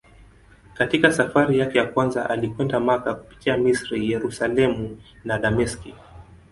Katika 0.73 1.13
safari 1.13 1.59
yake 1.59 1.77
ya 1.77 1.85
kwanza 1.87 2.29
alikwenda 2.29 2.79
Makka 2.79 3.15
kupitia 3.15 3.57
Misri, 3.57 4.11
Yerusalemu 4.11 5.01
na 5.23 5.37
Dameski. 5.39 5.93